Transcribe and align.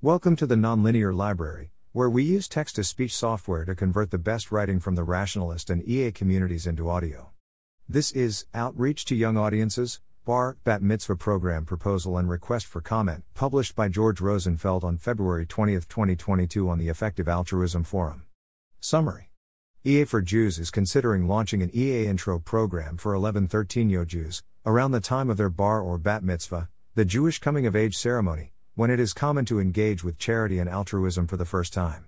Welcome 0.00 0.36
to 0.36 0.46
the 0.46 0.54
Nonlinear 0.54 1.12
Library, 1.12 1.72
where 1.90 2.08
we 2.08 2.22
use 2.22 2.46
text 2.46 2.76
to 2.76 2.84
speech 2.84 3.12
software 3.16 3.64
to 3.64 3.74
convert 3.74 4.12
the 4.12 4.16
best 4.16 4.52
writing 4.52 4.78
from 4.78 4.94
the 4.94 5.02
rationalist 5.02 5.70
and 5.70 5.82
EA 5.88 6.12
communities 6.12 6.68
into 6.68 6.88
audio. 6.88 7.30
This 7.88 8.12
is 8.12 8.46
Outreach 8.54 9.04
to 9.06 9.16
Young 9.16 9.36
Audiences, 9.36 10.00
Bar 10.24 10.56
Bat 10.62 10.82
Mitzvah 10.82 11.16
Program 11.16 11.64
Proposal 11.64 12.16
and 12.16 12.30
Request 12.30 12.66
for 12.66 12.80
Comment, 12.80 13.24
published 13.34 13.74
by 13.74 13.88
George 13.88 14.20
Rosenfeld 14.20 14.84
on 14.84 14.98
February 14.98 15.44
20, 15.44 15.74
2022, 15.74 16.70
on 16.70 16.78
the 16.78 16.88
Effective 16.88 17.26
Altruism 17.26 17.82
Forum. 17.82 18.22
Summary 18.78 19.32
EA 19.82 20.04
for 20.04 20.22
Jews 20.22 20.60
is 20.60 20.70
considering 20.70 21.26
launching 21.26 21.60
an 21.60 21.72
EA 21.74 22.06
intro 22.06 22.38
program 22.38 22.98
for 22.98 23.14
11 23.14 23.48
13 23.48 23.90
year 23.90 24.04
Jews, 24.04 24.44
around 24.64 24.92
the 24.92 25.00
time 25.00 25.28
of 25.28 25.38
their 25.38 25.50
bar 25.50 25.80
or 25.80 25.98
bat 25.98 26.22
mitzvah, 26.22 26.68
the 26.94 27.04
Jewish 27.04 27.40
coming 27.40 27.66
of 27.66 27.74
age 27.74 27.96
ceremony, 27.96 28.52
when 28.78 28.92
it 28.92 29.00
is 29.00 29.12
common 29.12 29.44
to 29.44 29.58
engage 29.58 30.04
with 30.04 30.20
charity 30.20 30.60
and 30.60 30.70
altruism 30.70 31.26
for 31.26 31.36
the 31.36 31.44
first 31.44 31.72
time. 31.72 32.04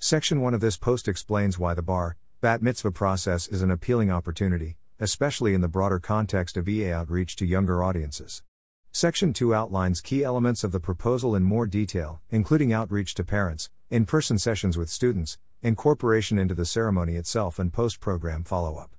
Section 0.00 0.40
1 0.40 0.52
of 0.52 0.60
this 0.60 0.76
post 0.76 1.06
explains 1.06 1.60
why 1.60 1.74
the 1.74 1.80
bar, 1.80 2.16
bat 2.40 2.60
mitzvah 2.60 2.90
process 2.90 3.46
is 3.46 3.62
an 3.62 3.70
appealing 3.70 4.10
opportunity, 4.10 4.76
especially 4.98 5.54
in 5.54 5.60
the 5.60 5.68
broader 5.68 6.00
context 6.00 6.56
of 6.56 6.68
EA 6.68 6.90
outreach 6.90 7.36
to 7.36 7.46
younger 7.46 7.84
audiences. 7.84 8.42
Section 8.90 9.32
2 9.32 9.54
outlines 9.54 10.00
key 10.00 10.24
elements 10.24 10.64
of 10.64 10.72
the 10.72 10.80
proposal 10.80 11.36
in 11.36 11.44
more 11.44 11.68
detail, 11.68 12.20
including 12.30 12.72
outreach 12.72 13.14
to 13.14 13.22
parents, 13.22 13.70
in 13.88 14.04
person 14.04 14.40
sessions 14.40 14.76
with 14.76 14.90
students, 14.90 15.38
incorporation 15.62 16.36
into 16.36 16.52
the 16.52 16.66
ceremony 16.66 17.14
itself, 17.14 17.60
and 17.60 17.72
post 17.72 18.00
program 18.00 18.42
follow 18.42 18.74
up. 18.74 18.96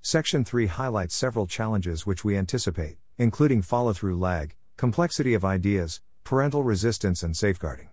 Section 0.00 0.42
3 0.42 0.68
highlights 0.68 1.14
several 1.14 1.46
challenges 1.46 2.06
which 2.06 2.24
we 2.24 2.34
anticipate, 2.34 2.96
including 3.18 3.60
follow 3.60 3.92
through 3.92 4.18
lag, 4.18 4.56
complexity 4.78 5.34
of 5.34 5.44
ideas, 5.44 6.00
parental 6.24 6.62
resistance, 6.62 7.22
and 7.22 7.36
safeguarding. 7.36 7.88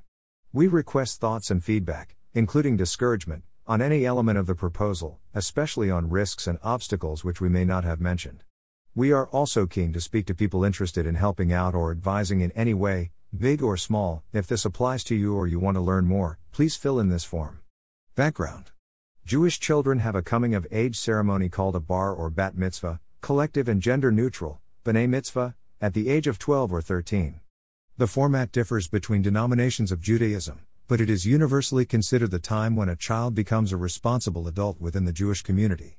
We 0.54 0.68
request 0.68 1.20
thoughts 1.20 1.52
and 1.52 1.64
feedback, 1.64 2.16
including 2.34 2.78
discouragement, 2.78 3.44
on 3.68 3.82
any 3.82 4.06
element 4.06 4.38
of 4.38 4.48
the 4.48 4.56
proposal, 4.56 5.20
especially 5.34 5.92
on 5.92 6.10
risks 6.10 6.48
and 6.48 6.58
obstacles 6.64 7.24
which 7.24 7.40
we 7.40 7.50
may 7.50 7.66
not 7.66 7.84
have 7.84 8.02
mentioned. 8.02 8.44
We 8.96 9.12
are 9.12 9.28
also 9.28 9.68
keen 9.68 9.94
to 9.94 10.02
speak 10.02 10.26
to 10.26 10.34
people 10.34 10.64
interested 10.64 11.06
in 11.06 11.16
helping 11.16 11.54
out 11.54 11.76
or 11.76 11.92
advising 11.92 12.42
in 12.42 12.52
any 12.52 12.74
way, 12.74 13.12
big 13.38 13.62
or 13.62 13.78
small. 13.78 14.24
If 14.34 14.48
this 14.48 14.66
applies 14.66 15.04
to 15.06 15.16
you 15.16 15.36
or 15.36 15.46
you 15.46 15.60
want 15.60 15.76
to 15.76 15.82
learn 15.82 16.06
more, 16.06 16.40
please 16.52 16.76
fill 16.76 17.00
in 17.00 17.10
this 17.10 17.24
form. 17.24 17.60
Background 18.16 18.72
Jewish 19.26 19.60
children 19.60 20.00
have 20.00 20.16
a 20.16 20.24
coming 20.24 20.56
of 20.56 20.66
age 20.72 20.98
ceremony 20.98 21.50
called 21.50 21.76
a 21.76 21.80
bar 21.80 22.12
or 22.12 22.32
bat 22.32 22.58
mitzvah, 22.58 23.00
collective 23.22 23.68
and 23.68 23.82
gender 23.82 24.12
neutral, 24.12 24.60
b'nai 24.84 25.08
mitzvah, 25.08 25.56
at 25.80 25.94
the 25.94 26.10
age 26.10 26.26
of 26.26 26.40
12 26.40 26.74
or 26.74 26.82
13. 26.82 27.40
The 28.00 28.08
format 28.08 28.54
differs 28.54 28.88
between 28.88 29.24
denominations 29.24 29.92
of 29.92 30.00
Judaism, 30.00 30.62
but 30.88 31.02
it 31.02 31.10
is 31.10 31.26
universally 31.26 31.86
considered 31.86 32.32
the 32.32 32.40
time 32.40 32.78
when 32.78 32.88
a 32.88 32.96
child 32.96 33.36
becomes 33.36 33.74
a 33.74 33.76
responsible 33.76 34.48
adult 34.48 34.80
within 34.80 35.04
the 35.04 35.12
Jewish 35.12 35.42
community. 35.42 35.98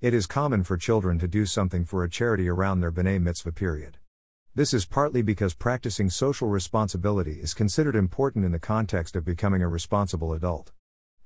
It 0.00 0.14
is 0.14 0.28
common 0.28 0.62
for 0.62 0.76
children 0.76 1.18
to 1.18 1.26
do 1.26 1.46
something 1.46 1.84
for 1.84 2.04
a 2.04 2.08
charity 2.08 2.48
around 2.48 2.78
their 2.78 2.92
b'nai 2.92 3.20
mitzvah 3.20 3.50
period. 3.50 3.98
This 4.54 4.72
is 4.72 4.86
partly 4.86 5.22
because 5.22 5.54
practicing 5.54 6.08
social 6.08 6.46
responsibility 6.46 7.40
is 7.40 7.52
considered 7.52 7.96
important 7.96 8.44
in 8.44 8.52
the 8.52 8.60
context 8.60 9.16
of 9.16 9.24
becoming 9.24 9.60
a 9.60 9.66
responsible 9.66 10.32
adult. 10.32 10.70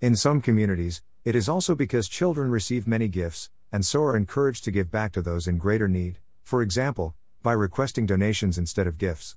In 0.01 0.17
some 0.17 0.41
communities, 0.41 1.03
it 1.27 1.35
is 1.35 1.51
also 1.51 1.75
because 1.75 2.09
children 2.09 2.51
receive 2.51 2.87
many 2.87 3.09
gifts, 3.09 3.51
and 3.71 3.85
so 3.85 4.03
are 4.05 4.17
encouraged 4.17 4.65
to 4.65 4.71
give 4.71 4.91
back 4.91 5.13
to 5.13 5.21
those 5.21 5.47
in 5.47 5.59
greater 5.59 5.87
need, 5.87 6.19
for 6.43 6.63
example, 6.63 7.15
by 7.43 7.53
requesting 7.53 8.07
donations 8.07 8.57
instead 8.57 8.87
of 8.87 8.97
gifts. 8.97 9.37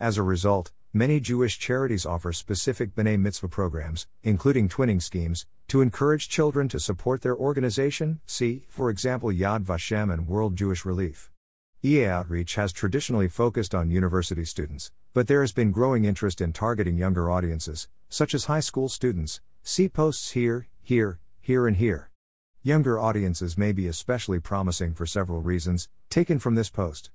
As 0.00 0.18
a 0.18 0.24
result, 0.24 0.72
many 0.92 1.20
Jewish 1.20 1.56
charities 1.56 2.04
offer 2.04 2.32
specific 2.32 2.96
B'nai 2.96 3.18
Mitzvah 3.18 3.48
programs, 3.48 4.08
including 4.24 4.68
twinning 4.68 5.00
schemes, 5.00 5.46
to 5.68 5.80
encourage 5.80 6.28
children 6.28 6.68
to 6.68 6.80
support 6.80 7.22
their 7.22 7.36
organization, 7.36 8.20
see, 8.26 8.64
for 8.68 8.90
example, 8.90 9.30
Yad 9.30 9.64
Vashem 9.64 10.12
and 10.12 10.26
World 10.26 10.56
Jewish 10.56 10.84
Relief. 10.84 11.30
EA 11.84 12.06
Outreach 12.06 12.56
has 12.56 12.72
traditionally 12.72 13.28
focused 13.28 13.72
on 13.72 13.88
university 13.90 14.44
students, 14.44 14.90
but 15.12 15.28
there 15.28 15.42
has 15.42 15.52
been 15.52 15.70
growing 15.70 16.04
interest 16.04 16.40
in 16.40 16.52
targeting 16.52 16.98
younger 16.98 17.30
audiences, 17.30 17.88
such 18.08 18.34
as 18.34 18.46
high 18.46 18.60
school 18.60 18.88
students. 18.88 19.40
See 19.62 19.88
posts 19.88 20.32
here, 20.32 20.66
here, 20.82 21.20
here 21.40 21.68
and 21.68 21.76
here. 21.76 22.10
Younger 22.64 22.98
audiences 22.98 23.56
may 23.56 23.70
be 23.70 23.86
especially 23.86 24.40
promising 24.40 24.92
for 24.92 25.06
several 25.06 25.40
reasons, 25.40 25.88
taken 26.10 26.40
from 26.40 26.56
this 26.56 26.68
post. 26.68 27.10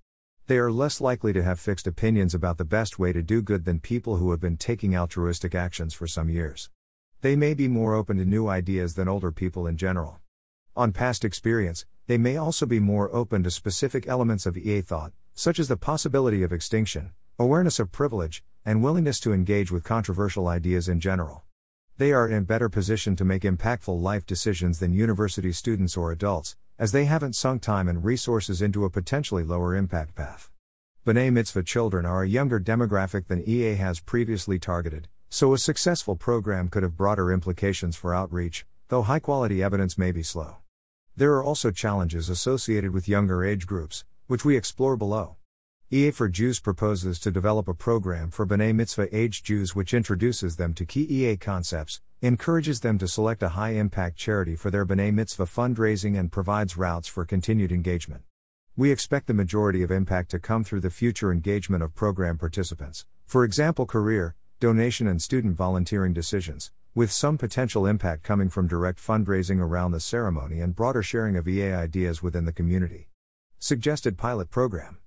They 0.49 0.57
are 0.57 0.71
less 0.71 0.99
likely 0.99 1.31
to 1.33 1.43
have 1.43 1.59
fixed 1.59 1.85
opinions 1.85 2.33
about 2.33 2.57
the 2.57 2.65
best 2.65 2.97
way 2.97 3.13
to 3.13 3.21
do 3.21 3.43
good 3.43 3.65
than 3.65 3.79
people 3.79 4.15
who 4.15 4.31
have 4.31 4.39
been 4.39 4.57
taking 4.57 4.97
altruistic 4.97 5.53
actions 5.53 5.93
for 5.93 6.07
some 6.07 6.27
years. 6.27 6.71
They 7.21 7.35
may 7.35 7.53
be 7.53 7.67
more 7.67 7.93
open 7.93 8.17
to 8.17 8.25
new 8.25 8.47
ideas 8.47 8.95
than 8.95 9.07
older 9.07 9.31
people 9.31 9.67
in 9.67 9.77
general. 9.77 10.17
On 10.75 10.91
past 10.91 11.23
experience, 11.23 11.85
they 12.07 12.17
may 12.17 12.35
also 12.35 12.65
be 12.65 12.79
more 12.79 13.13
open 13.13 13.43
to 13.43 13.51
specific 13.51 14.07
elements 14.07 14.47
of 14.47 14.57
EA 14.57 14.81
thought, 14.81 15.13
such 15.35 15.59
as 15.59 15.67
the 15.67 15.77
possibility 15.77 16.41
of 16.41 16.51
extinction, 16.51 17.11
awareness 17.37 17.79
of 17.79 17.91
privilege, 17.91 18.43
and 18.65 18.81
willingness 18.81 19.19
to 19.19 19.33
engage 19.33 19.71
with 19.71 19.83
controversial 19.83 20.47
ideas 20.47 20.89
in 20.89 20.99
general. 20.99 21.43
They 21.99 22.11
are 22.11 22.27
in 22.27 22.37
a 22.37 22.41
better 22.41 22.69
position 22.69 23.15
to 23.17 23.23
make 23.23 23.43
impactful 23.43 24.01
life 24.01 24.25
decisions 24.25 24.79
than 24.79 24.93
university 24.93 25.51
students 25.51 25.95
or 25.95 26.11
adults, 26.11 26.55
as 26.79 26.93
they 26.93 27.03
haven't 27.03 27.35
sunk 27.35 27.61
time 27.61 27.89
and 27.89 28.05
resources 28.05 28.61
into 28.61 28.85
a 28.85 28.89
potentially 28.89 29.43
lower 29.43 29.75
impact 29.75 30.15
path. 30.15 30.49
B'nai 31.05 31.31
Mitzvah 31.31 31.63
children 31.63 32.05
are 32.05 32.23
a 32.23 32.29
younger 32.29 32.59
demographic 32.59 33.27
than 33.27 33.43
EA 33.47 33.75
has 33.75 33.99
previously 33.99 34.57
targeted, 34.57 35.09
so 35.29 35.53
a 35.53 35.57
successful 35.57 36.15
program 36.15 36.69
could 36.69 36.83
have 36.83 36.95
broader 36.95 37.33
implications 37.33 37.97
for 37.97 38.15
outreach, 38.15 38.65
though 38.87 39.01
high 39.01 39.19
quality 39.19 39.61
evidence 39.61 39.97
may 39.97 40.13
be 40.13 40.23
slow. 40.23 40.57
There 41.17 41.33
are 41.33 41.43
also 41.43 41.69
challenges 41.69 42.29
associated 42.29 42.91
with 42.91 43.09
younger 43.09 43.43
age 43.43 43.67
groups, 43.67 44.05
which 44.27 44.45
we 44.45 44.55
explore 44.55 44.95
below. 44.95 45.35
EA 45.91 46.11
for 46.11 46.29
Jews 46.29 46.59
proposes 46.59 47.17
to 47.17 47.31
develop 47.31 47.67
a 47.67 47.73
program 47.73 48.29
for 48.29 48.45
B'nai 48.45 48.75
Mitzvah 48.75 49.07
aged 49.11 49.43
Jews 49.43 49.73
which 49.73 49.91
introduces 49.91 50.55
them 50.55 50.75
to 50.75 50.85
key 50.85 51.07
EA 51.09 51.35
concepts, 51.35 51.99
encourages 52.21 52.81
them 52.81 52.99
to 52.99 53.07
select 53.07 53.41
a 53.41 53.49
high 53.49 53.71
impact 53.71 54.15
charity 54.15 54.55
for 54.55 54.69
their 54.69 54.85
B'nai 54.85 55.11
Mitzvah 55.11 55.47
fundraising, 55.47 56.15
and 56.15 56.31
provides 56.31 56.77
routes 56.77 57.07
for 57.07 57.25
continued 57.25 57.71
engagement. 57.71 58.21
We 58.77 58.91
expect 58.91 59.25
the 59.25 59.33
majority 59.33 59.81
of 59.81 59.89
impact 59.89 60.29
to 60.29 60.37
come 60.37 60.63
through 60.63 60.81
the 60.81 60.91
future 60.91 61.31
engagement 61.31 61.81
of 61.81 61.95
program 61.95 62.37
participants, 62.37 63.07
for 63.25 63.43
example, 63.43 63.87
career, 63.87 64.35
donation, 64.59 65.07
and 65.07 65.19
student 65.19 65.55
volunteering 65.55 66.13
decisions, 66.13 66.71
with 66.93 67.11
some 67.11 67.35
potential 67.35 67.87
impact 67.87 68.21
coming 68.21 68.49
from 68.49 68.67
direct 68.67 68.99
fundraising 68.99 69.59
around 69.59 69.93
the 69.93 69.99
ceremony 69.99 70.61
and 70.61 70.75
broader 70.75 71.01
sharing 71.01 71.35
of 71.35 71.47
EA 71.47 71.71
ideas 71.71 72.21
within 72.21 72.45
the 72.45 72.53
community. 72.53 73.09
Suggested 73.57 74.19
pilot 74.19 74.51
program. 74.51 74.99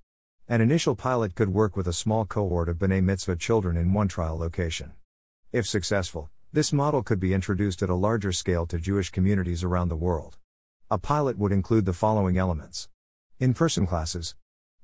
An 0.49 0.59
initial 0.59 0.93
pilot 0.93 1.35
could 1.35 1.53
work 1.53 1.77
with 1.77 1.87
a 1.87 1.93
small 1.93 2.25
cohort 2.25 2.67
of 2.67 2.77
B'nai 2.77 3.01
Mitzvah 3.01 3.37
children 3.37 3.77
in 3.77 3.93
one 3.93 4.09
trial 4.09 4.37
location. 4.37 4.91
If 5.53 5.65
successful, 5.65 6.29
this 6.51 6.73
model 6.73 7.01
could 7.01 7.21
be 7.21 7.33
introduced 7.33 7.81
at 7.81 7.89
a 7.89 7.95
larger 7.95 8.33
scale 8.33 8.65
to 8.65 8.77
Jewish 8.77 9.09
communities 9.09 9.63
around 9.63 9.87
the 9.87 9.95
world. 9.95 10.37
A 10.91 10.97
pilot 10.97 11.37
would 11.37 11.53
include 11.53 11.85
the 11.85 11.93
following 11.93 12.37
elements 12.37 12.89
in 13.39 13.53
person 13.53 13.87
classes, 13.87 14.35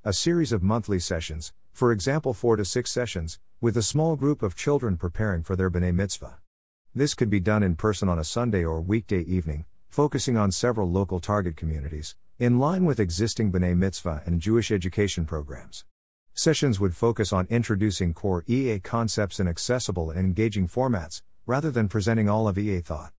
a 0.06 0.14
series 0.14 0.54
of 0.54 0.64
monthly 0.64 0.98
sessions, 0.98 1.52
for 1.74 1.92
example, 1.92 2.34
four 2.34 2.56
to 2.56 2.64
six 2.64 2.90
sessions, 2.90 3.38
with 3.60 3.76
a 3.76 3.82
small 3.82 4.16
group 4.16 4.42
of 4.42 4.56
children 4.56 4.96
preparing 4.96 5.44
for 5.44 5.58
their 5.58 5.70
B'nai 5.70 5.94
Mitzvah. 5.94 6.38
This 6.96 7.14
could 7.14 7.30
be 7.30 7.42
done 7.42 7.64
in 7.64 7.76
person 7.76 8.08
on 8.08 8.18
a 8.18 8.24
Sunday 8.24 8.64
or 8.64 8.80
weekday 8.80 9.24
evening, 9.24 9.66
focusing 9.90 10.38
on 10.38 10.54
several 10.54 10.90
local 10.90 11.20
target 11.20 11.58
communities, 11.58 12.16
in 12.40 12.58
line 12.58 12.86
with 12.86 13.02
existing 13.02 13.52
B'nai 13.52 13.76
Mitzvah 13.76 14.24
and 14.26 14.40
Jewish 14.40 14.72
education 14.72 15.26
programs. 15.26 15.84
Sessions 16.34 16.80
would 16.80 16.96
focus 16.96 17.34
on 17.34 17.46
introducing 17.50 18.14
core 18.14 18.46
EA 18.48 18.80
concepts 18.80 19.42
in 19.42 19.48
accessible 19.50 20.10
and 20.10 20.22
engaging 20.22 20.66
formats, 20.66 21.22
rather 21.46 21.70
than 21.70 21.90
presenting 21.90 22.30
all 22.30 22.48
of 22.48 22.58
EA 22.58 22.80
thought. 22.80 23.12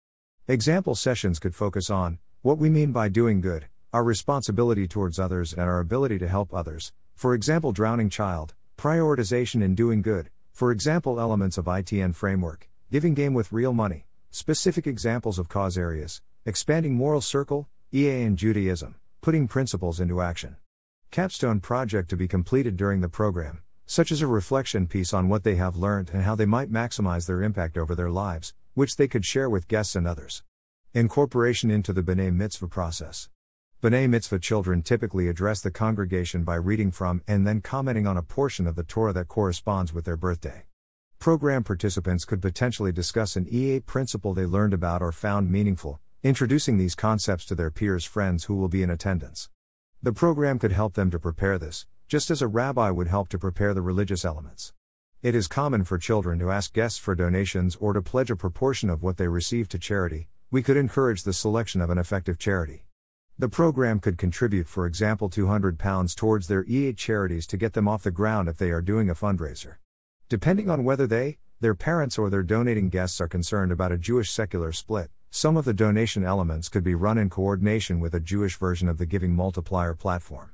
Example 0.47 0.95
sessions 0.95 1.37
could 1.37 1.53
focus 1.53 1.91
on 1.91 2.17
what 2.41 2.57
we 2.57 2.67
mean 2.67 2.91
by 2.91 3.09
doing 3.09 3.41
good, 3.41 3.67
our 3.93 4.03
responsibility 4.03 4.87
towards 4.87 5.19
others, 5.19 5.53
and 5.53 5.61
our 5.61 5.79
ability 5.79 6.17
to 6.17 6.27
help 6.27 6.51
others, 6.51 6.91
for 7.13 7.35
example, 7.35 7.71
drowning 7.71 8.09
child, 8.09 8.55
prioritization 8.75 9.61
in 9.61 9.75
doing 9.75 10.01
good, 10.01 10.31
for 10.51 10.71
example, 10.71 11.19
elements 11.19 11.59
of 11.59 11.65
ITN 11.65 12.15
framework, 12.15 12.67
giving 12.91 13.13
game 13.13 13.35
with 13.35 13.53
real 13.53 13.71
money, 13.71 14.07
specific 14.31 14.87
examples 14.87 15.37
of 15.37 15.47
cause 15.47 15.77
areas, 15.77 16.23
expanding 16.43 16.95
moral 16.95 17.21
circle, 17.21 17.69
EA 17.93 18.23
and 18.23 18.37
Judaism, 18.37 18.95
putting 19.21 19.47
principles 19.47 19.99
into 19.99 20.19
action. 20.19 20.55
Capstone 21.11 21.59
project 21.59 22.09
to 22.09 22.17
be 22.17 22.27
completed 22.27 22.75
during 22.75 23.01
the 23.01 23.07
program, 23.07 23.61
such 23.85 24.11
as 24.11 24.23
a 24.23 24.27
reflection 24.27 24.87
piece 24.87 25.13
on 25.13 25.29
what 25.29 25.43
they 25.43 25.55
have 25.55 25.75
learned 25.75 26.09
and 26.11 26.23
how 26.23 26.33
they 26.33 26.47
might 26.47 26.71
maximize 26.71 27.27
their 27.27 27.43
impact 27.43 27.77
over 27.77 27.93
their 27.93 28.09
lives, 28.09 28.55
which 28.73 28.95
they 28.95 29.07
could 29.07 29.23
share 29.23 29.47
with 29.47 29.67
guests 29.67 29.95
and 29.95 30.07
others. 30.07 30.41
Incorporation 30.95 31.69
into 31.69 31.93
the 31.93 32.01
B'nai 32.01 32.33
Mitzvah 32.33 32.67
process. 32.67 33.29
B'nai 33.83 34.09
Mitzvah 34.09 34.39
children 34.39 34.81
typically 34.81 35.27
address 35.27 35.61
the 35.61 35.69
congregation 35.69 36.43
by 36.43 36.55
reading 36.55 36.89
from 36.89 37.21
and 37.27 37.45
then 37.45 37.61
commenting 37.61 38.07
on 38.07 38.17
a 38.17 38.23
portion 38.23 38.65
of 38.65 38.75
the 38.75 38.83
Torah 38.83 39.13
that 39.13 39.27
corresponds 39.27 39.93
with 39.93 40.05
their 40.05 40.17
birthday. 40.17 40.63
Program 41.19 41.63
participants 41.63 42.25
could 42.25 42.41
potentially 42.41 42.91
discuss 42.91 43.35
an 43.35 43.47
EA 43.47 43.81
principle 43.81 44.33
they 44.33 44.47
learned 44.47 44.73
about 44.73 45.03
or 45.03 45.11
found 45.11 45.51
meaningful, 45.51 45.99
introducing 46.23 46.77
these 46.77 46.93
concepts 46.93 47.45
to 47.45 47.55
their 47.55 47.71
peers 47.71 48.05
friends 48.05 48.43
who 48.43 48.55
will 48.55 48.67
be 48.67 48.83
in 48.83 48.91
attendance. 48.91 49.49
The 50.03 50.13
program 50.13 50.59
could 50.59 50.71
help 50.71 50.93
them 50.93 51.09
to 51.09 51.17
prepare 51.17 51.57
this, 51.57 51.87
just 52.07 52.29
as 52.29 52.43
a 52.43 52.47
rabbi 52.47 52.91
would 52.91 53.07
help 53.07 53.27
to 53.29 53.39
prepare 53.39 53.73
the 53.73 53.81
religious 53.81 54.23
elements. 54.23 54.71
It 55.23 55.33
is 55.33 55.47
common 55.47 55.83
for 55.83 55.97
children 55.97 56.37
to 56.37 56.51
ask 56.51 56.73
guests 56.73 56.99
for 56.99 57.15
donations 57.15 57.75
or 57.75 57.93
to 57.93 58.03
pledge 58.03 58.29
a 58.29 58.35
proportion 58.35 58.87
of 58.87 59.01
what 59.01 59.17
they 59.17 59.27
receive 59.27 59.67
to 59.69 59.79
charity. 59.79 60.27
We 60.51 60.61
could 60.61 60.77
encourage 60.77 61.23
the 61.23 61.33
selection 61.33 61.81
of 61.81 61.89
an 61.89 61.97
effective 61.97 62.37
charity. 62.37 62.85
The 63.39 63.49
program 63.49 63.99
could 63.99 64.19
contribute, 64.19 64.67
for 64.67 64.85
example, 64.85 65.27
£200 65.27 66.15
towards 66.15 66.47
their 66.47 66.65
EA 66.65 66.93
charities 66.93 67.47
to 67.47 67.57
get 67.57 67.73
them 67.73 67.87
off 67.87 68.03
the 68.03 68.11
ground 68.11 68.47
if 68.47 68.57
they 68.57 68.69
are 68.69 68.81
doing 68.83 69.09
a 69.09 69.15
fundraiser. 69.15 69.77
Depending 70.29 70.69
on 70.69 70.83
whether 70.83 71.07
they, 71.07 71.39
their 71.61 71.73
parents, 71.73 72.19
or 72.19 72.29
their 72.29 72.43
donating 72.43 72.89
guests 72.89 73.19
are 73.19 73.27
concerned 73.27 73.71
about 73.71 73.91
a 73.91 73.97
Jewish 73.97 74.29
secular 74.29 74.71
split, 74.71 75.09
some 75.33 75.55
of 75.55 75.63
the 75.63 75.73
donation 75.73 76.25
elements 76.25 76.67
could 76.67 76.83
be 76.83 76.93
run 76.93 77.17
in 77.17 77.29
coordination 77.29 78.01
with 78.01 78.13
a 78.13 78.19
Jewish 78.19 78.57
version 78.57 78.89
of 78.89 78.97
the 78.97 79.05
Giving 79.05 79.33
Multiplier 79.33 79.93
platform. 79.93 80.51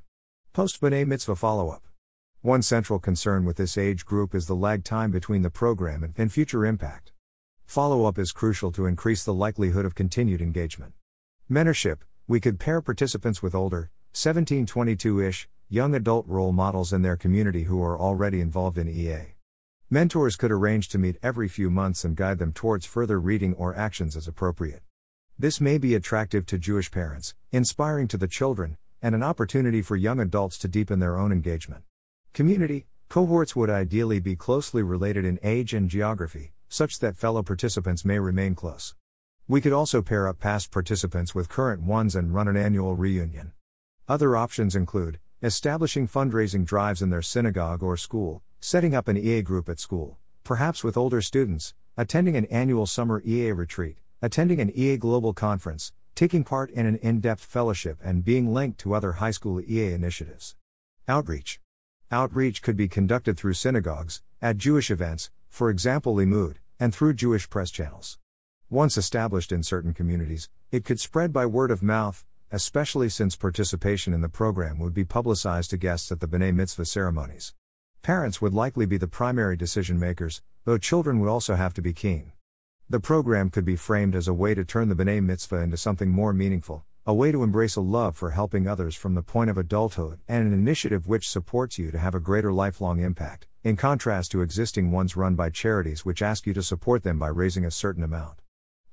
Post 0.52 0.80
B'nai 0.80 1.04
Mitzvah 1.04 1.34
follow 1.34 1.68
up. 1.68 1.82
One 2.42 2.62
central 2.62 3.00
concern 3.00 3.44
with 3.44 3.56
this 3.56 3.76
age 3.76 4.06
group 4.06 4.36
is 4.36 4.46
the 4.46 4.54
lag 4.54 4.84
time 4.84 5.10
between 5.10 5.42
the 5.42 5.50
program 5.50 6.14
and, 6.16 6.32
future 6.32 6.64
impact. 6.64 7.10
Follow 7.66 8.04
up 8.04 8.18
is 8.18 8.30
crucial 8.30 8.70
to 8.70 8.86
increase 8.86 9.24
the 9.24 9.34
likelihood 9.34 9.84
of 9.84 9.96
continued 9.96 10.40
engagement. 10.40 10.94
Mentorship 11.50 11.98
we 12.28 12.38
could 12.38 12.60
pair 12.60 12.80
participants 12.80 13.42
with 13.42 13.56
older, 13.56 13.90
17 14.12 14.64
22 14.64 15.20
ish, 15.20 15.48
young 15.68 15.92
adult 15.94 16.24
role 16.28 16.52
models 16.52 16.92
in 16.92 17.02
their 17.02 17.16
community 17.16 17.64
who 17.64 17.82
are 17.82 17.98
already 17.98 18.40
involved 18.40 18.78
in 18.78 18.88
EA. 18.88 19.34
Mentors 19.90 20.36
could 20.36 20.52
arrange 20.52 20.90
to 20.90 20.98
meet 20.98 21.16
every 21.22 21.48
few 21.48 21.70
months 21.70 22.04
and 22.04 22.14
guide 22.14 22.38
them 22.38 22.52
towards 22.52 22.84
further 22.84 23.18
reading 23.18 23.54
or 23.54 23.74
actions 23.74 24.18
as 24.18 24.28
appropriate. 24.28 24.82
This 25.38 25.62
may 25.62 25.78
be 25.78 25.94
attractive 25.94 26.44
to 26.44 26.58
Jewish 26.58 26.90
parents, 26.90 27.34
inspiring 27.52 28.06
to 28.08 28.18
the 28.18 28.28
children, 28.28 28.76
and 29.00 29.14
an 29.14 29.22
opportunity 29.22 29.80
for 29.80 29.96
young 29.96 30.20
adults 30.20 30.58
to 30.58 30.68
deepen 30.68 30.98
their 30.98 31.16
own 31.16 31.32
engagement. 31.32 31.84
Community 32.34 32.86
cohorts 33.08 33.56
would 33.56 33.70
ideally 33.70 34.20
be 34.20 34.36
closely 34.36 34.82
related 34.82 35.24
in 35.24 35.40
age 35.42 35.72
and 35.72 35.88
geography, 35.88 36.52
such 36.68 36.98
that 36.98 37.16
fellow 37.16 37.42
participants 37.42 38.04
may 38.04 38.18
remain 38.18 38.54
close. 38.54 38.94
We 39.46 39.62
could 39.62 39.72
also 39.72 40.02
pair 40.02 40.28
up 40.28 40.38
past 40.38 40.70
participants 40.70 41.34
with 41.34 41.48
current 41.48 41.80
ones 41.80 42.14
and 42.14 42.34
run 42.34 42.46
an 42.46 42.58
annual 42.58 42.94
reunion. 42.94 43.52
Other 44.06 44.36
options 44.36 44.76
include 44.76 45.18
establishing 45.42 46.06
fundraising 46.06 46.66
drives 46.66 47.00
in 47.00 47.08
their 47.08 47.22
synagogue 47.22 47.82
or 47.82 47.96
school, 47.96 48.42
setting 48.60 48.94
up 48.94 49.08
an 49.08 49.16
EA 49.16 49.40
group 49.42 49.68
at 49.68 49.78
school, 49.78 50.18
perhaps 50.42 50.82
with 50.82 50.96
older 50.96 51.22
students, 51.22 51.74
attending 51.96 52.36
an 52.36 52.44
annual 52.46 52.86
summer 52.86 53.22
EA 53.24 53.52
retreat, 53.52 53.96
attending 54.20 54.60
an 54.60 54.70
EA 54.74 54.96
global 54.96 55.32
conference, 55.32 55.92
taking 56.14 56.42
part 56.42 56.70
in 56.70 56.84
an 56.84 56.96
in 56.96 57.20
depth 57.20 57.44
fellowship, 57.44 57.98
and 58.02 58.24
being 58.24 58.52
linked 58.52 58.78
to 58.80 58.94
other 58.94 59.12
high 59.12 59.30
school 59.30 59.60
EA 59.60 59.92
initiatives. 59.92 60.56
Outreach 61.06 61.60
Outreach 62.10 62.62
could 62.62 62.76
be 62.76 62.88
conducted 62.88 63.36
through 63.36 63.52
synagogues, 63.52 64.22
at 64.42 64.56
Jewish 64.56 64.90
events, 64.90 65.30
for 65.48 65.70
example 65.70 66.16
Limmud, 66.16 66.56
and 66.80 66.94
through 66.94 67.14
Jewish 67.14 67.48
press 67.48 67.70
channels. 67.70 68.18
Once 68.70 68.98
established 68.98 69.52
in 69.52 69.62
certain 69.62 69.94
communities, 69.94 70.48
it 70.70 70.84
could 70.84 70.98
spread 70.98 71.32
by 71.32 71.46
word 71.46 71.70
of 71.70 71.82
mouth, 71.82 72.24
especially 72.50 73.08
since 73.08 73.36
participation 73.36 74.12
in 74.12 74.20
the 74.20 74.28
program 74.28 74.78
would 74.78 74.94
be 74.94 75.04
publicized 75.04 75.70
to 75.70 75.76
guests 75.76 76.10
at 76.10 76.20
the 76.20 76.26
B'nai 76.26 76.54
Mitzvah 76.54 76.84
ceremonies. 76.84 77.54
Parents 78.02 78.40
would 78.40 78.54
likely 78.54 78.86
be 78.86 78.96
the 78.96 79.06
primary 79.06 79.56
decision 79.56 79.98
makers, 79.98 80.40
though 80.64 80.78
children 80.78 81.20
would 81.20 81.28
also 81.28 81.56
have 81.56 81.74
to 81.74 81.82
be 81.82 81.92
keen. 81.92 82.32
The 82.88 83.00
program 83.00 83.50
could 83.50 83.64
be 83.64 83.76
framed 83.76 84.14
as 84.14 84.28
a 84.28 84.32
way 84.32 84.54
to 84.54 84.64
turn 84.64 84.88
the 84.88 84.94
B'nai 84.94 85.22
Mitzvah 85.22 85.56
into 85.56 85.76
something 85.76 86.10
more 86.10 86.32
meaningful, 86.32 86.86
a 87.04 87.12
way 87.12 87.32
to 87.32 87.42
embrace 87.42 87.76
a 87.76 87.80
love 87.80 88.16
for 88.16 88.30
helping 88.30 88.66
others 88.66 88.94
from 88.94 89.14
the 89.14 89.22
point 89.22 89.50
of 89.50 89.58
adulthood, 89.58 90.20
and 90.26 90.46
an 90.46 90.54
initiative 90.54 91.06
which 91.06 91.28
supports 91.28 91.78
you 91.78 91.90
to 91.90 91.98
have 91.98 92.14
a 92.14 92.20
greater 92.20 92.52
lifelong 92.52 93.00
impact, 93.00 93.46
in 93.62 93.76
contrast 93.76 94.30
to 94.30 94.40
existing 94.40 94.90
ones 94.90 95.16
run 95.16 95.34
by 95.34 95.50
charities 95.50 96.04
which 96.04 96.22
ask 96.22 96.46
you 96.46 96.54
to 96.54 96.62
support 96.62 97.02
them 97.02 97.18
by 97.18 97.28
raising 97.28 97.64
a 97.64 97.70
certain 97.70 98.02
amount. 98.02 98.40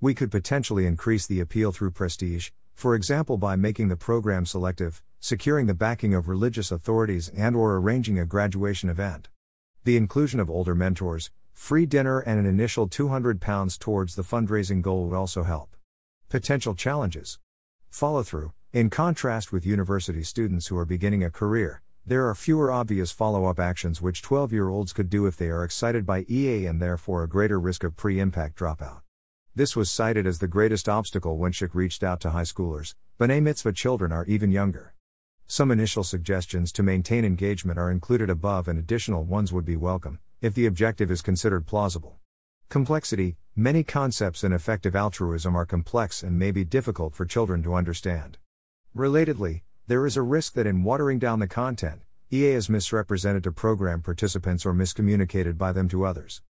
We 0.01 0.13
could 0.13 0.31
potentially 0.31 0.85
increase 0.85 1.25
the 1.25 1.39
appeal 1.39 1.71
through 1.71 1.91
prestige, 1.91 2.49
for 2.75 2.93
example 2.93 3.37
by 3.37 3.55
making 3.55 3.87
the 3.87 3.95
program 3.95 4.45
selective, 4.45 5.01
securing 5.19 5.65
the 5.65 5.73
backing 5.73 6.13
of 6.13 6.27
religious 6.27 6.71
authorities 6.71 7.29
and 7.29 7.55
or 7.55 7.77
arranging 7.77 8.19
a 8.19 8.25
graduation 8.25 8.89
event. 8.89 9.29
The 9.85 9.97
inclusion 9.97 10.39
of 10.39 10.49
older 10.49 10.75
mentors, 10.75 11.31
free 11.53 11.85
dinner 11.85 12.19
and 12.19 12.37
an 12.37 12.45
initial 12.45 12.87
200 12.87 13.39
pounds 13.39 13.77
towards 13.77 14.15
the 14.15 14.23
fundraising 14.23 14.81
goal 14.81 15.07
would 15.07 15.15
also 15.15 15.43
help. 15.43 15.75
Potential 16.29 16.75
challenges 16.75 17.39
Follow 17.89 18.23
through. 18.23 18.51
In 18.73 18.89
contrast 18.89 19.53
with 19.53 19.65
university 19.65 20.21
students 20.21 20.67
who 20.67 20.77
are 20.77 20.85
beginning 20.85 21.23
a 21.23 21.31
career, 21.31 21.81
there 22.05 22.27
are 22.27 22.35
fewer 22.35 22.71
obvious 22.71 23.09
follow 23.09 23.45
up 23.45 23.57
actions 23.57 24.01
which 24.01 24.21
12 24.21 24.51
year 24.51 24.67
olds 24.67 24.91
could 24.91 25.09
do 25.09 25.25
if 25.25 25.37
they 25.37 25.47
are 25.47 25.63
excited 25.63 26.05
by 26.05 26.25
EA 26.29 26.65
and 26.65 26.81
therefore 26.81 27.23
a 27.23 27.29
greater 27.29 27.57
risk 27.57 27.85
of 27.85 27.95
pre 27.95 28.19
impact 28.19 28.59
dropout. 28.59 29.04
This 29.57 29.73
was 29.73 29.89
cited 29.89 30.27
as 30.27 30.39
the 30.39 30.49
greatest 30.49 30.89
obstacle 30.89 31.37
when 31.37 31.53
SHIC 31.53 31.73
reached 31.73 32.03
out 32.03 32.19
to 32.19 32.31
high 32.31 32.41
schoolers, 32.41 32.93
B'nai 33.17 33.41
Mitzvah 33.41 33.71
children 33.71 34.11
are 34.11 34.25
even 34.25 34.51
younger. 34.51 34.93
Some 35.47 35.71
initial 35.71 36.03
suggestions 36.03 36.73
to 36.73 36.83
maintain 36.83 37.23
engagement 37.23 37.79
are 37.79 37.89
included 37.89 38.29
above, 38.29 38.67
and 38.67 38.77
additional 38.77 39.23
ones 39.23 39.53
would 39.53 39.63
be 39.63 39.77
welcome, 39.77 40.19
if 40.41 40.53
the 40.53 40.65
objective 40.65 41.09
is 41.09 41.21
considered 41.21 41.65
plausible. 41.65 42.17
Complexity 42.67 43.37
Many 43.55 43.85
concepts 43.85 44.43
in 44.43 44.51
effective 44.51 44.93
altruism 44.93 45.55
are 45.55 45.65
complex 45.65 46.21
and 46.21 46.37
may 46.37 46.51
be 46.51 46.65
difficult 46.65 47.15
for 47.15 47.23
children 47.23 47.63
to 47.63 47.75
understand. 47.75 48.37
Relatedly, 48.93 49.61
there 49.87 50.05
is 50.05 50.17
a 50.17 50.21
risk 50.21 50.55
that 50.55 50.67
in 50.67 50.83
watering 50.83 51.17
down 51.17 51.39
the 51.39 51.47
content, 51.47 52.01
EA 52.29 52.47
is 52.47 52.69
misrepresented 52.69 53.45
to 53.45 53.53
program 53.53 54.01
participants 54.01 54.65
or 54.65 54.73
miscommunicated 54.73 55.57
by 55.57 55.71
them 55.71 55.87
to 55.87 56.03
others. 56.03 56.41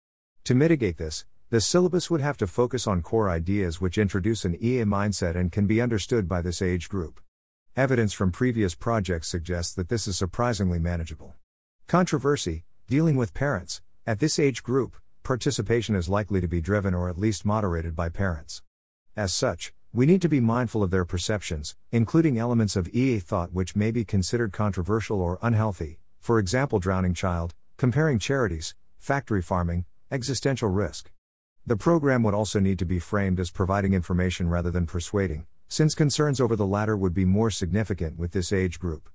To 0.46 0.56
mitigate 0.56 0.98
this, 0.98 1.26
the 1.56 1.62
syllabus 1.62 2.10
would 2.10 2.20
have 2.20 2.36
to 2.36 2.48
focus 2.48 2.86
on 2.86 3.02
core 3.02 3.30
ideas 3.30 3.80
which 3.80 3.98
introduce 3.98 4.44
an 4.44 4.56
EA 4.56 4.84
mindset 4.84 5.38
and 5.38 5.54
can 5.54 5.66
be 5.66 5.80
understood 5.80 6.28
by 6.28 6.42
this 6.42 6.62
age 6.62 6.90
group. 6.90 7.22
Evidence 7.78 8.12
from 8.12 8.30
previous 8.30 8.76
projects 8.76 9.30
suggests 9.30 9.74
that 9.74 9.88
this 9.88 10.06
is 10.06 10.18
surprisingly 10.18 10.80
manageable. 10.80 11.34
Controversy 11.88 12.66
Dealing 12.88 13.16
with 13.16 13.34
parents, 13.34 13.82
at 14.06 14.20
this 14.20 14.38
age 14.38 14.64
group, 14.64 14.98
participation 15.24 15.96
is 15.96 16.10
likely 16.10 16.42
to 16.42 16.48
be 16.50 16.60
driven 16.60 16.94
or 16.94 17.08
at 17.08 17.18
least 17.18 17.46
moderated 17.46 17.96
by 17.96 18.10
parents. 18.10 18.62
As 19.16 19.34
such, 19.34 19.74
we 19.94 20.06
need 20.06 20.22
to 20.24 20.28
be 20.28 20.42
mindful 20.42 20.84
of 20.84 20.92
their 20.92 21.06
perceptions, 21.06 21.78
including 21.90 22.38
elements 22.38 22.76
of 22.76 22.90
EA 22.90 23.20
thought 23.20 23.54
which 23.54 23.78
may 23.78 23.92
be 23.92 24.04
considered 24.04 24.52
controversial 24.52 25.22
or 25.22 25.40
unhealthy, 25.42 26.00
for 26.20 26.38
example, 26.38 26.80
drowning 26.80 27.14
child, 27.14 27.56
comparing 27.78 28.20
charities, 28.20 28.76
factory 29.00 29.42
farming, 29.42 29.86
existential 30.12 30.68
risk. 30.68 31.12
The 31.68 31.76
program 31.76 32.22
would 32.22 32.36
also 32.36 32.60
need 32.60 32.78
to 32.80 32.86
be 32.86 33.00
framed 33.00 33.40
as 33.40 33.50
providing 33.50 33.94
information 33.94 34.50
rather 34.50 34.70
than 34.70 34.86
persuading, 34.86 35.48
since 35.68 35.96
concerns 35.96 36.40
over 36.40 36.56
the 36.56 36.66
latter 36.66 36.96
would 36.96 37.14
be 37.14 37.26
more 37.26 37.50
significant 37.50 38.20
with 38.20 38.34
this 38.34 38.54
age 38.54 38.80
group. 38.80 39.10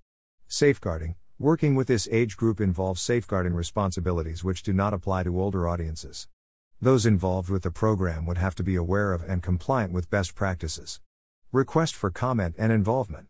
Safeguarding 0.49 1.15
Working 1.39 1.75
with 1.75 1.87
this 1.87 2.09
age 2.11 2.37
group 2.37 2.61
involves 2.61 3.01
safeguarding 3.01 3.55
responsibilities 3.55 4.45
which 4.45 4.63
do 4.63 4.73
not 4.73 4.93
apply 4.93 5.23
to 5.23 5.41
older 5.41 5.69
audiences. 5.69 6.29
Those 6.83 7.07
involved 7.07 7.49
with 7.49 7.63
the 7.63 7.71
program 7.71 8.27
would 8.27 8.37
have 8.37 8.57
to 8.57 8.65
be 8.65 8.75
aware 8.75 9.13
of 9.13 9.23
and 9.23 9.43
compliant 9.43 9.93
with 9.93 10.11
best 10.11 10.35
practices. 10.35 11.01
Request 11.53 11.95
for 11.95 12.11
comment 12.11 12.57
and 12.59 12.73
involvement. 12.73 13.29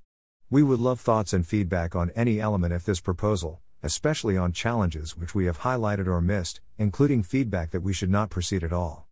We 0.49 0.63
would 0.63 0.81
love 0.81 0.99
thoughts 0.99 1.33
and 1.33 1.47
feedback 1.47 1.95
on 1.95 2.11
any 2.17 2.41
element 2.41 2.73
of 2.73 2.85
this 2.85 3.01
proposal, 3.01 3.61
especially 3.83 4.37
on 4.37 4.53
challenges 4.53 5.17
which 5.17 5.35
we 5.35 5.45
have 5.45 5.61
highlighted 5.61 6.07
or 6.07 6.21
missed, 6.21 6.61
including 6.79 7.23
feedback 7.23 7.71
that 7.71 7.83
we 7.83 7.93
should 7.93 8.11
not 8.11 8.31
proceed 8.31 8.65
at 8.65 8.73
all. 8.73 9.10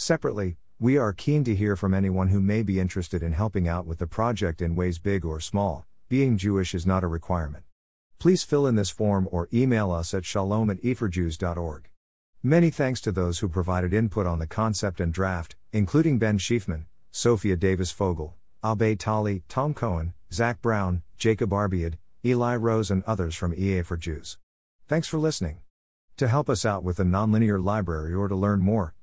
Separately, 0.00 0.56
we 0.78 0.96
are 0.96 1.12
keen 1.12 1.44
to 1.44 1.54
hear 1.54 1.76
from 1.76 1.92
anyone 1.92 2.28
who 2.28 2.40
may 2.40 2.62
be 2.62 2.80
interested 2.80 3.22
in 3.22 3.34
helping 3.34 3.68
out 3.68 3.84
with 3.84 3.98
the 3.98 4.06
project 4.06 4.62
in 4.62 4.74
ways 4.74 4.98
big 4.98 5.26
or 5.26 5.40
small. 5.40 5.84
Being 6.08 6.38
Jewish 6.38 6.74
is 6.74 6.86
not 6.86 7.04
a 7.04 7.06
requirement. 7.06 7.64
Please 8.18 8.42
fill 8.42 8.66
in 8.66 8.76
this 8.76 8.88
form 8.88 9.28
or 9.30 9.50
email 9.52 9.92
us 9.92 10.14
at 10.14 10.24
shalom 10.24 10.70
at 10.70 10.80
eaforjews.org. 10.82 11.90
Many 12.42 12.70
thanks 12.70 13.02
to 13.02 13.12
those 13.12 13.40
who 13.40 13.48
provided 13.50 13.92
input 13.92 14.26
on 14.26 14.38
the 14.38 14.46
concept 14.46 15.00
and 15.00 15.12
draft, 15.12 15.54
including 15.70 16.18
Ben 16.18 16.38
Schiefman, 16.38 16.86
Sophia 17.10 17.56
Davis 17.56 17.90
Fogel, 17.90 18.36
Abe 18.64 18.98
Tali, 18.98 19.42
Tom 19.48 19.74
Cohen, 19.74 20.14
Zach 20.32 20.62
Brown, 20.62 21.02
Jacob 21.18 21.52
Arbiad, 21.52 21.98
Eli 22.24 22.56
Rose, 22.56 22.90
and 22.90 23.04
others 23.04 23.34
from 23.34 23.52
EA 23.52 23.82
for 23.82 23.98
Jews. 23.98 24.38
Thanks 24.88 25.08
for 25.08 25.18
listening. 25.18 25.58
To 26.16 26.26
help 26.26 26.48
us 26.48 26.64
out 26.64 26.82
with 26.82 26.96
the 26.96 27.04
Nonlinear 27.04 27.62
Library 27.62 28.14
or 28.14 28.28
to 28.28 28.34
learn 28.34 28.60
more, 28.60 28.94